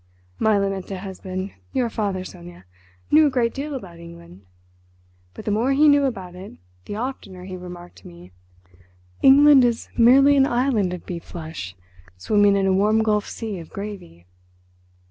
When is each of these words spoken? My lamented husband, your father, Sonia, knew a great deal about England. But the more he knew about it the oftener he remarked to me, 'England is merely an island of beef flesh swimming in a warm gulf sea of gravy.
My 0.39 0.57
lamented 0.57 0.97
husband, 0.97 1.51
your 1.73 1.87
father, 1.87 2.23
Sonia, 2.23 2.65
knew 3.11 3.27
a 3.27 3.29
great 3.29 3.53
deal 3.53 3.75
about 3.75 3.99
England. 3.99 4.43
But 5.35 5.45
the 5.45 5.51
more 5.51 5.73
he 5.73 5.87
knew 5.87 6.05
about 6.05 6.33
it 6.33 6.53
the 6.85 6.95
oftener 6.95 7.43
he 7.45 7.55
remarked 7.55 7.97
to 7.97 8.07
me, 8.07 8.31
'England 9.21 9.63
is 9.63 9.89
merely 9.95 10.35
an 10.37 10.47
island 10.47 10.91
of 10.91 11.05
beef 11.05 11.23
flesh 11.25 11.75
swimming 12.17 12.55
in 12.55 12.65
a 12.65 12.73
warm 12.73 13.03
gulf 13.03 13.29
sea 13.29 13.59
of 13.59 13.69
gravy. 13.69 14.25